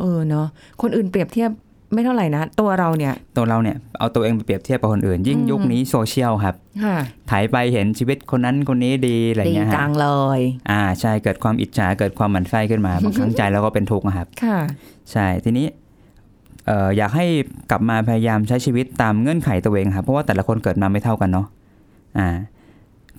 [0.00, 0.46] เออเนาะ
[0.82, 1.50] คนอื่นเปรียบเทียบ
[1.92, 6.96] ไม่เท่าไหร่นะ ตัวเราเนี่ย ตัวเราเนี่ยเอาตัวเองไปเปรียบเทียบกับคนอื่น ยิ่งอืมยุคนี้โซเชียลครับค่ะ
[7.30, 14.58] ถ่ายไปเห็นชีวิตคนนั้นคนนี้ดีอะไรดีเงี้ยจัฮะงเลย อ่าใช่เกิดความอิจฉาเกิดความหมั่นไส้ขึ้นมาบางครั้งใจเราก็เป็นทุกข์นะครับ ค่ะ
[15.12, 15.66] ใช่ทีนี้
[16.66, 17.26] เอ่ออยากให้
[17.70, 21.46] กลับมาพยายามใช้ชีวิตตามเงื่อนไขตัวเองครับเพราะว่าแต่ละคนเกิดมาไม่เท่ากันเนาะ
[22.18, 22.28] อ่า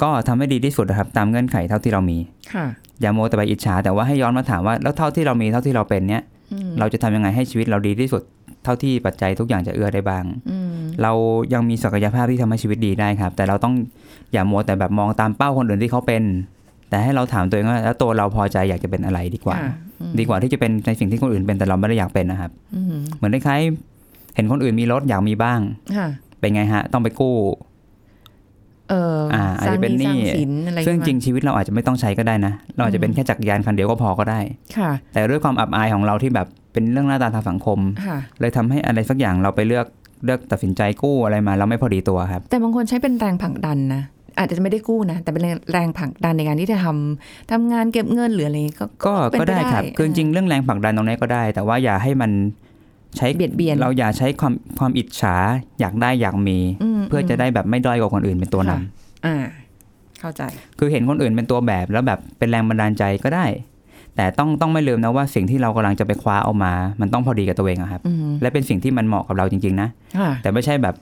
[0.02, 2.18] ก็ทำให้ดีที่สุดนะครับ ตามเงื่อนไขเท่าที่เรามี
[2.54, 2.66] ค่ะ
[3.02, 8.24] อย่าโมวแต่ไปอิจฉาแต่ว่าให้ย้อนมาถามว่าแล้วเท่าที่เรามีเท่าที่เราเป็นเนี้ยอืมเราจะทำยังไงให้ชีวิตเราดีที่สุด
[8.64, 11.12] เท่าที่ปัจจัยทุกอย่างจะเอื้อได้บ้างอืมเรา
[11.54, 13.74] ยังมีศักยภาพที่ทำให้ชีวิตดีได้ครับ แต่เราต้อง
[14.34, 16.24] อย่ามัวแต่แบบมองตามเป้าคนอื่นที่เขาเป็น
[16.90, 25.60] แต่ให้เราถามตัวเองว่าแล้วตัวเราพอใจอยากจะเป็นอะไรดีกว่าค่ะอืมดีกว่าที่จะเป็นในสิ่งที่คนอื่นเป็นแต่เราไม่ได้อยากเป็นนะครับอืมเหมือนคล้ายๆเห็นคนอื่นมีรถอยากมีบ้าง
[25.98, 26.08] ค่ะ
[26.40, 27.36] เป็นไงฮะ ต้องไปกู้
[28.90, 34.40] เอออาอาจสร้างจะเป็นหนี้หนี้สร้างสินอะไรซึ่งขึ้นมาจริงชีวิตเราอาจจะไม่ต้องใช้ก็ได้นะ เราอาจจะเป็นแค่จักรยานคันเดียวก็พอก็ได้
[34.78, 39.88] ค่ะ แต่ด้วยความอับอายของเราที่แบบ เป็นเรื่องหน้าตาทางสังคมค่ะเลยทำให้อะไรสักอย่างเราไปเลือก
[40.26, 44.04] เลือกตัดสินใจกู้อะไรมาแล้วไม่พอดีตัวครับ แต่บางคนใช้เป็นแรงผลักดันนะ
[44.38, 52.32] อาจจะไม่ได้กู้นะ แต่เป็นแรงผลักดันในการที่จะทำทำงานเก็บเงินหรืออะไรก็ก็เป็นก็ไปได้ครับได้คือจริงๆเรื่องแรงผลักดันตรงนี้ก็ได้ แต่ว่าอย่าให้มัน
[53.18, 55.36] ใช้เบียดเบียนเราอย่าใช้ความความอิจฉา
[55.80, 56.58] อยากได้อยากมี
[57.00, 58.80] มเพื่อจะได้แบบไม่ด้อยกว่าคนอื่นเป็นตัวนำค่ะ
[59.26, 59.36] อ่า
[60.20, 60.44] เข้าใจ
[60.80, 63.46] คือเห็นคนอื่นเป็นตัวแบบแล้วแบบเป็นแรงบันดาลใจก็ได้
[64.16, 70.96] แต่ต้องต้องไม่ลืมนะว่าสิ่งที่เรากำลังจะไปคว้าเอามา มันต้องพอดีกับตัวเองอะครับอืมและเป็นสิ่งที่มันเหมาะกับเราจริง ๆนะค่ะแต่ไม่ใช่แบบ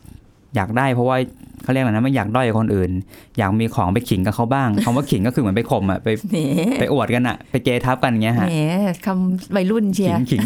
[0.55, 1.17] อยากได้เพราะว่า
[1.63, 2.91] เขาเรียกอะไรนะไม่อยากด้อยกับคนอื่น
[3.37, 6.37] อยากมีของไปขิงกับเขาบ้างคำว่าขิงก็คือเหมือนไปข่มอะไปแหม
[6.79, 8.51] ไปอวดกันอะไปเกทับกันอย่างเงี้ยแหฮะม
[9.05, 10.41] คำวัยรุ่นเชียขิร์งขิง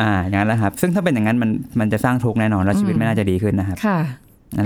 [0.00, 3.98] อ่าอย่างนั้นแหละครับ ซึ่งถ้าเป็นอย่างนั้นมันมันจะสร้างทุกข์แน่นอนแล้วชีวิตไม่น่าจะดีขึ้นนะครับค่ะ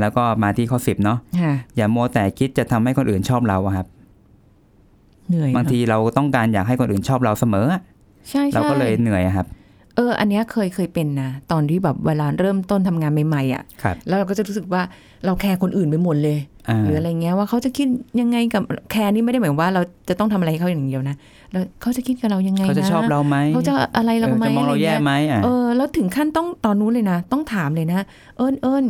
[0.00, 3.86] แล้วก็มาที่ข้อสิบเนาะค่ะอย่ามัวแต่คิดจะทำให้คนอื่นชอบเราอะครับ
[5.28, 7.82] เหนื่อยบางทีเราต้องการอยากให้คนอื่นชอบเราเสมออะ
[8.30, 9.46] ใช่ใช่เราก็เลยเหนื่อยอะครับ
[9.96, 14.82] เออ อันเนี้ยเคยเคยเป็นนะตอนที่แบบเวลาเริ่มต้นทำงานใหม่ๆอะครับแล้วเราก็จะรู้สึกว่า
[15.24, 17.86] เราแคร์คนอื่นไปหมดเลยอ่าหรืออะไรเงี้ยว่าเขาจะคิด
[18.20, 21.16] ยังไงกับแคร์นี่ไม่ได้หมายความว่าเราจะต้องทำอะไรให้เขาอย่างเดียวนะ
[21.52, 27.98] แล้วเขาจะคิดกับเรายังไงนะเขาจะชอบเราไหมเขาจะอะไรเราไหมเออจะมองเราะไงี้แย่ไหมอะเออแล้วถึงขั้นต้องตอนนู้นเลยนะ ต้องถามเลยนะ
[28.36, 28.84] เอิญเอิญ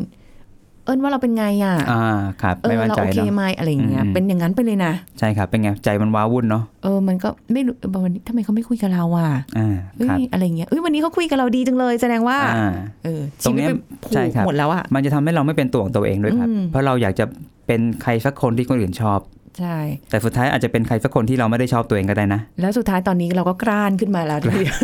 [0.87, 2.05] เอิญว่าเราเป็นไงอะอ่า
[2.43, 12.73] ครับเอไม่อมั่นเราใจโอเคเนาะไหมอะไรอย่างเงี้ยอืมเป็นอย่างนั้นไปเลยนะ ใช่ครับเป็นไงใจมันว้าวุ่นเนาะเออมันก็ไม่รู้วันนี้ทำไมเขาไม่คุยกับเราอะอ่าเอ้ครับยอะไรเงี้ยเอ้ยวันนี้เขาคุยกับเราดีจังเลยแสดงว่าอ่า
[13.05, 17.25] เออตรงเนี้ยชีวิตไปผูใช่กครับหมดแล้วอะมันจะทำให้เราไม่เป็นตัวของตัวเองด้วยครับอืมเพราะเราอยากจะ
[17.67, 19.21] เป็นใครสักคนที่คนอื่นชอบ
[19.59, 19.79] ใช่
[20.11, 24.77] แต่สุดท้ายอาจจะเป็นใครสักคนที่เราไม่ได้ชอบตัวเองก็ได้นะ แล้วสุดท้ายตอนนี้เราก็กล้านขึ้นมาแล้วทีเดียว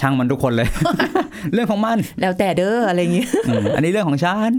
[0.00, 0.68] ช่างมันทุกคนเลย
[1.52, 4.50] เรื่องของมัน แล้วแต่เด้ออะไรเงี้ยอืมอันนี้เรื่องของฉัน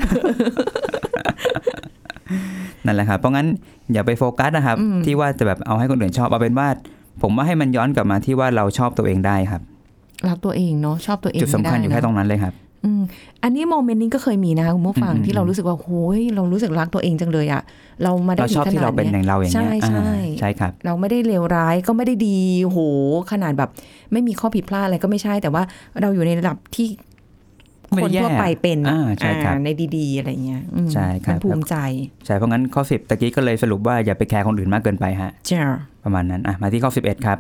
[2.86, 3.48] นั่นแหละครับเพราะงั้น
[3.94, 6.68] อย่าไปโฟกัสนะครับอืมที่ว่าจะแบบเอาให้คนอื่นชอบเอาเป็นว่า
[7.22, 9.62] ผมว่าให้มันย้อนกลับมาที่ว่าเราชอบตัวเองได้ครับ
[10.28, 12.54] รักตัวเองเนาะชอบตัวเองจุดสำคัญอยู่ให้แค่ไนะตรงนั้นเลยครับ
[12.86, 13.02] อืม
[13.44, 17.62] อันนี้โมเมนต์นี้ก็เคยมีนะคะคุณผู้ฟังอืมที่เรารู้สึกว่าโอ้ยเรารู้สึกรักตัวเองจังเลยอะ
[18.04, 22.80] เรามาได้เราชอบถึงขที่นาเราดเป็นอเนี้ยย่างเราอย่างเงี้ยใช่ใช่อ่าใช่ครับ เราไม่ได้เลวร้ายก็ไม่ได้ดีโห
[23.32, 23.70] ขนาดแบบ
[24.12, 25.64] ไม่มีข้อผิดพลาดอะไรก็ไม่ใช่ แต่ว่า
[26.02, 26.88] เราอยู่ในระดับที่
[27.90, 31.76] ไม่คนได้แย่ทั่วไปเป็นอ่าใช่ครับอ่าในดีๆ อะไรเงี้ยอืมใช่ครับมันภูมิใจ
[32.26, 35.64] ใช่ เพราะงั้นข้อ10ตะกี้ก็เลยสรุปว่าอย่าไปแคร์คนอื่นมากเกินไปฮะจ้า
[36.04, 37.38] ประมาณนั้นอะมาที่ข้อ11ครับ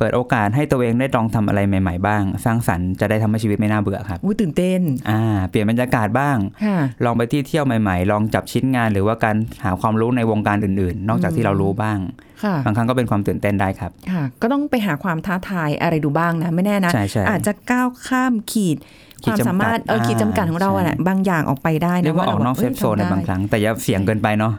[0.00, 11.98] เปิดโอกาสให้ตัวเองได้ลองทำอะไรใหม่ ๆ บ้าง สร้างสรรค์จะได้ทำให้ชีวิตไม่น่าเบื่อครับอุ้ยตื่นเต้นอ่าเปลี่ยนบรรยากาศบ้างค่ะลองไปที่เที่ยวใหม่ ๆ ลองจับชิ้นงาน หรือว่าการหาความรู้ในวงการอื่น ๆ นอกจากที่เรารู้บ้าง
[12.42, 18.76] ค่ะบางครั้งก็เป็นความตื่นเต้นได้ครับค่ะ ก็ต้องไปหาความท้าทายอะไรดูบ้างนะไม่แน่นะใช่ใช่อาจจะก้าวข้ามขีด
[19.24, 24.54] ขีคดจำกัดสามารถเอออ่าขีดจำกัดของเราอะใช่น่ะบางอย่างออกไปได้นะเรียกว่าออกนอก safe zone ในบางครั้งแต่อย่าเสี่ยงเกินไปเนาะ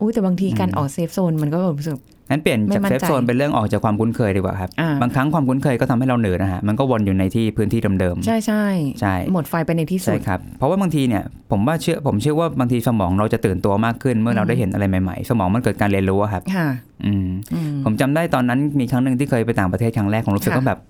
[0.00, 1.98] อุ้ยแต่บางทีการอืมออก safe zone มันก็แบบรู้สึก
[2.30, 8.64] งั้นเปลี่ยนจากไม่มั่นเซฟใจ safe zone เป็นเรื่องออกจากความคุ้นเคยดีกว่าครับอ่าบางครั้งความคุ้นเคยก็ทำให้เราเหนื่อยนะฮะ มันก็วนอยู่ในที่พื้นที่เดิมๆ ใช่ใช่
[9.00, 16.68] ใช่ หมดไฟไปในที่สุใช่ครับ เพราะว่าบางทีเนี่ยผมว่าเชื่อผมเชื่อว่าบางทีสมองเราจะตื่นตัวมากขึ้นเมื่อเราอืมได้เห็นอะไรใหม่ๆ สมองมันเกิดการเรียนรู้อะครับ ค่ะ
[17.04, 20.80] อืมอืมผมจำได้ตอนนั้นมีครั้งหนึ่งที่เคยไปต่างประเทศครั้งแรกผมรู้สึกค่ะว่าแบบ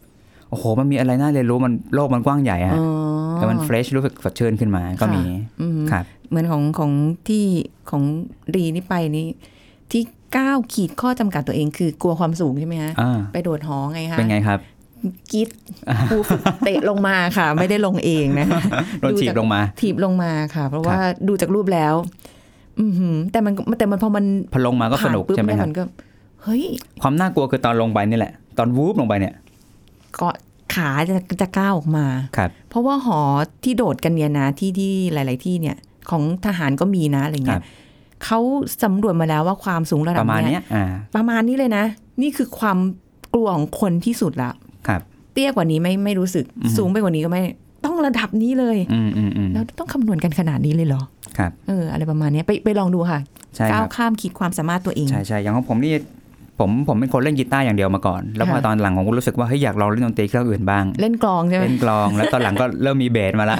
[0.55, 2.89] โอ้โห มันมีอะไรน่าเรียนรู้มันโลกมันกว้างใหญ่ฮะอ๋อ
[3.37, 5.23] แล้วมันเฟรชรู้สึกสดชื่นขึ้นมา ก็มี
[5.61, 6.91] อืมครับเหมือนของของ
[7.29, 7.45] ที่
[7.91, 8.03] ของ
[8.55, 9.27] รีนี่ไปนี่
[9.91, 10.03] ที่
[10.37, 14.59] ก้าวขีดข้อจำกัดตัวเองคือกลัวความสูงใช่ไหมฮะอ่าไปโดดหอไงคะเป็นไงครับ
[15.33, 15.49] กรีด
[16.11, 18.47] ครูฝึกเตะลงมาค่ะ ไม่ได้ลงเองนะ
[19.01, 21.95] โดนถีบลงมา ถีบลงมาค่ะ เพราะว่าดูจากรูปแล้ว
[22.81, 25.83] อือหือแต่มันแต่มันพอมันพอลงมาก็สนุกผ่าปุ๊บใช่ไหมเนี่ยครับมันก็
[26.43, 26.65] เฮ้ย
[27.03, 29.35] ความน่ากลัวคือตอนลงไปนี่แหละ ตอนวูบลงไปเนี่ย
[30.21, 30.29] ก็
[30.75, 33.21] ขาจะจะก้าวออกมาครับเพราะว่าหอ
[33.65, 35.77] ที่โดดกันเนี่ยนะที่ที่หลาย ๆ ที่เนี่ย
[36.11, 37.65] ของทหารก็มีนะอะไรคเงี้รัยบ
[38.25, 38.41] เขา
[38.83, 41.85] สำรวจมาแล้วว่าความสูงระดัปบระมาณเนี้เนี้ยยอ่าประมาณนี้เลยนะ
[42.23, 42.79] นี่คือความ
[43.35, 44.51] กลัวของคนที่สุดละ
[44.89, 45.01] ครับ
[45.33, 47.43] เตี้ยกว่านี้ไม่ไม่รู้สึกอือฮึสูงไปกว่านี้ก็ไม่
[47.85, 51.03] ต้องระดับนี้เลยอืมอืมอืมแล้วต้องคำนวณกันขนาดนี้เลยเหรอ
[51.39, 53.21] ครับเอออะไรประมาณเนี้ยไปไปลองดูค่ะ
[53.55, 55.93] ใช่คก้ารัวบข้ามขีดความสามารถตัวเองใช่ใช่อย่างของผมนี่
[56.61, 63.59] ผมผมเป็นคนเล่นกีตาร์อย่างเดียวมาก่อน แล้วพอค่ะตอนหลังผมก็รู้สึกว่าเฮ้ยอยากลองเล่นดนตรีเครื่องอื่นบ้าง เล่นกลองใช่ไหมเล่นกลอง แล้วตอนหลังก็เริ่มมีเบสมาละ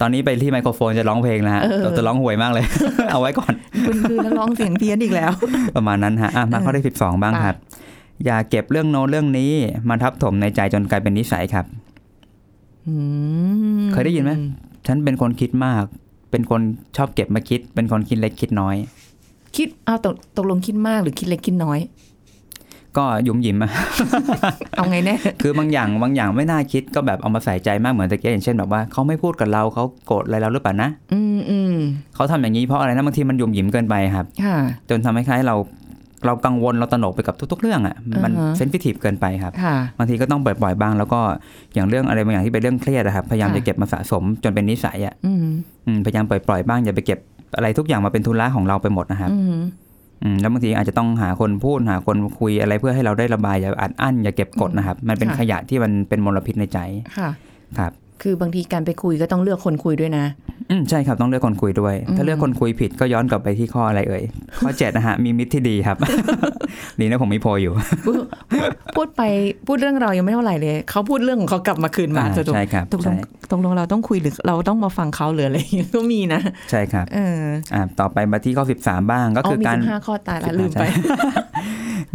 [0.00, 2.64] ตอนนี้ไปที่ไมโครโฟนจะร้องเพลงแล้วฮะเออเราจะร้องห่วยมากเลย
[3.10, 3.52] เอาไว้ก่อน
[3.86, 5.32] คุณคือนักร้องเสียงเพี้ยนอีกแล้ว
[5.76, 7.56] ประมาณนั้นฮะอะมาข้อที่สิบสองบ้างครับ
[8.24, 9.50] อย่าเก็บเรื่องโน้นเรื่องนี้
[9.88, 11.66] มาทับถมในใจจนกลายเป็นนิสัยครับ
[12.86, 12.94] อื
[13.80, 14.32] มเคยได้ยินไหม
[14.86, 15.84] ฉันเป็นคนคิดมาก
[16.30, 16.60] เป็นคน
[16.96, 18.76] ชอบเก็บมาคิด เป็นคนคิดเล็กคิดน้อย
[19.58, 21.78] คิดเอาตกตกลงคิดมากหรือคิดเล็กคิดน้อย
[22.96, 23.70] ก็หยุมหยิมอะ
[24.76, 31.74] เอาไงแน่คือบางอย่างบางอย่างไม่น่าคิดก็แบบเอามาใส่ใจมากเหมือนตะเกียอย่างเช่นแบบว่าเขาไม่พูดกับเราเขาโกรธอะไรเราหรือเปล่านะอืมอืม
[32.14, 34.56] เขาทำอย่างนี้เพราะอะไรนะบางทีมันหยุมหยิมเกินไปครับค่ะ
[34.90, 35.56] จนทำให้คล้ายเรา
[36.26, 41.20] เรากังวลเราตระหนกไปกับทุก ๆ เรื่องอะ่ะมันอ่าฮะเซนซิทีฟเกินไปครับค่ะบางทีก็ต้องปล่อยๆบ้าง แล้วก็
[41.74, 45.46] อย่างเรื่องอะไรบางอย่างที่เป็นเรื่องเครียดอะครับพยายามค่ะจะเก็บมาสะสมจนเป็นนิสัยอะ่ะอืม
[45.86, 47.18] อืมพยายามปล่อยๆบ้างอย่าไปเก็บ
[47.56, 49.60] อะไรทุกอย่างมาเป็นทุนละของเราไปหมดนะครับอืม
[50.22, 56.78] อืมแล้วบางทีอาจจะต้องหาคนพูดหาคนคุยอะไรเพื่อให้เราได้ระบายอย่าอัดอั้นอย่าเก็บกดนะครับ มันเป็นค่ะขยะที่มันเป็นมลพิษในใจ
[57.18, 57.30] ค่ะ
[57.78, 60.24] ครับ คือบางทีการไปคุยก็ต้องเลือกคนคุยด้วยนะ
[60.70, 64.22] อืมใช่ครับต้องเลือกคนคุยด้วยอืมถ้าเลือกคนคุยผิดก็ย้อนกลับไปที่ข้ออะไรเอ่ย
[64.64, 65.96] ข้อเจ็ดนะฮะ มีมิตรที่ดีครับ
[67.00, 67.72] ดีนะผมมีโพยอยู่
[68.06, 68.16] พูด
[68.52, 69.22] พูดพูดไป
[69.66, 73.16] พูดเรื่องเรายังไม่เท่าไหร่เลย เขาพูดเรื่องของเขากลับมาคืนมาอ่าสรุปใช่ครับตกลใช่ง
[73.50, 77.42] ตกลงเราต้องคุยหรือเราต้องมาฟังเขาหรืออะไรอย่างเงี้ยก็มีนะ ใช่ครับเออ
[77.74, 80.84] อ่าต่อไปมาที่ข้อ13บ้างก็อ๋อคือมีการสิบห้าข้อตายละลืมไป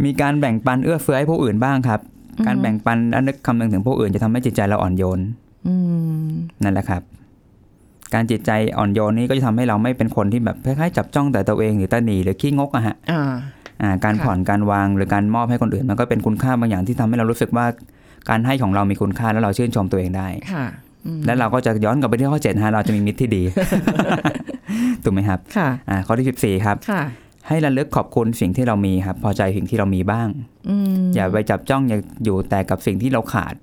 [0.04, 2.00] มีการแบ่งปันเอื้อเฟื้อให้ผู้อื่นบ้างครับ
[2.46, 5.43] การแบ่งปันและนึกคำนึงถึงผู้อื่นจะทำให้จิตใจเราอ่อนโยนอืม
[6.62, 7.02] นั่นแหละครับ
[8.14, 13.22] การจิตใจอ่อนโยนนี้ก็จะทำให้เราไม่เป็นคนที่แบบคล้ายๆจับจ้องแต่ตัวเองหรือตาหนีหรือขี้งกอะฮะอ่า
[13.82, 17.66] อ่าการค่ะผ่อนการวางหรือการมอบให้คนอื่น มันก็เป็นคุณค่าบางอย่างที่ทำให้เรารู้สึกว่า
[18.28, 20.66] การให้ของเรามีคุณค่าแล้วเราชื่นชมตัวเองได้ค่ะ
[21.06, 23.42] อืมแล้วเราก็จะย้อนกลับไปที่ข้อเจ็ดนะฮะเราจะมีมิตรที่ดี
[25.04, 27.02] ถูกไหมครับค่ะอ่าข้อที่สิบสี่ครับค่ะ
[27.48, 30.28] ให้ระลึกขอบคุณสิ่งที่เรามีครับ พอใจสิ่งที่เรามีบ้าง
[30.68, 33.54] อืมอย่าไปจับจ้องอย่าอยู่แต่กับสิ่งที่เราขาด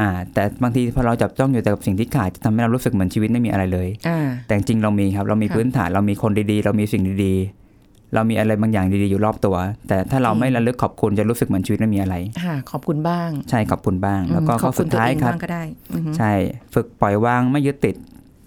[0.00, 9.56] อ่าแต่บางทีพอเราจับจ้องอยู่แต่กับสิ่งที่ขาดจะทำให้เรารู้สึกเหมือนชีวิตไม่มีอะไรเลยอ่าแต่จริงๆเรามีครับเรามีค่ะพื้นฐานเรามีคนดีๆ เรามีสิ่งดีๆ เรามีอะไรบางอย่างดีๆอยู่รอบตัว
[9.88, 16.32] แต่ถ้าเราจริงไม่ระลึกขอบคุณจะรู้สึกเหมือนชีวิตไม่มีอะไรค่ะขอบคุณบ้าง ใช่ขอบคุณบ้าง แล้วก็อืมขข้ออบคุสุณดตัวท้ายเองครับบ้างก็ได้อือฮึใช่
[16.74, 17.96] ฝึกปล่อยวางไม่ยึดติด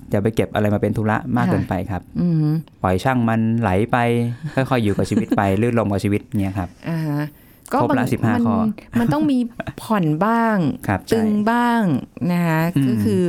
[0.10, 2.48] อย่าไปเก็บอะไรมาเป็นธุระมากค่ะเกินไปครับอืม
[2.84, 3.98] ปล่อยช่างมันไหลไป
[4.56, 7.00] ค่อยๆอยู่กับชีวิตไปลื่นลมกับชีวิตเนี่ยครับอ่า
[7.76, 8.58] ฮะครบละง15มันข้อ
[9.00, 9.40] มันต้องมี
[9.82, 11.82] ผ่อนบ้างครับตึใช่งบ้าง
[12.32, 13.24] นะคะอืมก็คือ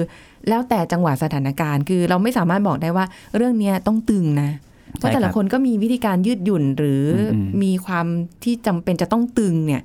[0.48, 3.04] แล้วแต่จังหวะสถานการณ์ คือเราไม่สามารถบอกได้ว่า
[3.36, 4.50] เรื่องเนี้ยต้องตึงนะ
[4.98, 8.06] เพราะแต่ละคนก็มีวิธีการยืดหยุ่นหรืออมมีความ
[8.44, 9.82] ที่จำเป็นจะต้องตึงเนี่ย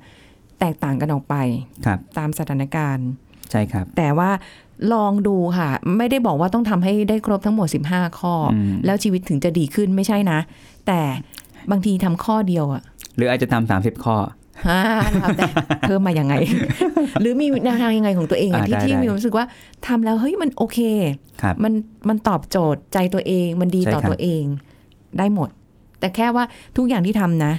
[0.60, 1.34] แตกต่างกันออกไป
[1.86, 3.06] ครับตามสถานการณ์
[3.50, 4.30] ใช่ครับ แต่ว่า
[4.92, 10.38] ลองดูค่ะ ไม่ได้บอกว่าต้องทำให้ได้ครบทั้งหมด 15 ข้ออมแล้วชีวิตถึงจะดีขึ้นไม่ใช่นะ
[10.86, 11.00] แต่
[11.70, 12.82] บางทีทำข้อเดียวอะ
[13.16, 14.16] หรืออาจจะทำสามสิบข้อ
[14.66, 14.80] ฮ่า
[15.20, 15.46] แล้วแต่
[15.80, 16.34] เพิ่มมายังไง
[17.20, 19.46] หรือมีแนวทางยังไงของตัวเองอะอ่าที่ได้ที่ได้มีความรู้สึกว่า
[19.86, 20.78] ทำแล้วเฮ้ยมันโอเค
[21.42, 21.72] ครับมัน
[22.08, 24.44] มันตอบโจทย์ใจตัวเองมันดีใช่ต่อครับตัวเอง
[25.18, 25.48] ได้หมด
[26.00, 26.44] แต่แค่ว่า
[26.76, 27.52] ทุกอย่างที่ทำนะ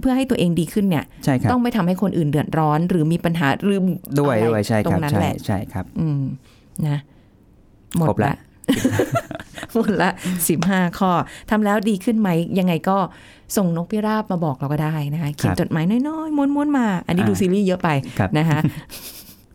[0.00, 3.80] เพื่อให้ตัวเองดีขึ้นเนี่ยใช่ครับต้องไม่ทำให้คนอื่นเดือดร้อน หรือมีปัญหาหรือ
[4.20, 6.22] ด้วยอะไรด้วยใช่ตรครับงนั้นใช่แหละใช่ครับ อืม
[6.88, 6.98] นะ
[7.96, 8.34] หมดครบละละ
[9.74, 10.10] หมดละ
[10.48, 11.12] สิบห้าข้อ
[11.50, 12.98] ทำแล้วดีขึ้นไหมยังไงก็
[13.56, 17.88] ส่งนกพิราบมาบอกเราก็ได้นะคะเขียนจดหมายน้อยๆม้วนๆมา อันนี้ดูซีรีส์เยอะไป
[18.18, 18.58] ครับนะคะ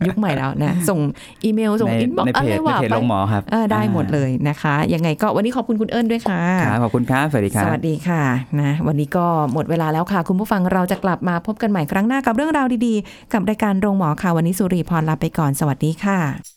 [0.08, 1.00] ยุคใหม่แล้วนะ ส่ง
[1.44, 8.24] อีเมล ส่งใน inbox ในอะไรว่าใน page page ไปโรงหมอครับเออได้หมดเลยนะคะ ยังไงก็วันนี้ขอบคุณณคุณเอิญด้วยค่ะครับขอบคุครับสวัสดีครับสวัสดีค่ะ
[8.62, 16.57] นะวันนี้ก็หมดเวลาแล้วค่ะ คุณผู้ฟังเราจะกลับมาพบกันใหม่ครั้งหน้ากับเรื่องราวดีๆ กับรายการโรงหมอค่ะวันนี้สุรีพรลาไปก่อนสวัสดีค่ะ